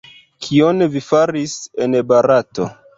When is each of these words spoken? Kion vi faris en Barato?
Kion 0.45 0.87
vi 0.95 1.05
faris 1.11 1.57
en 1.87 2.03
Barato? 2.15 2.73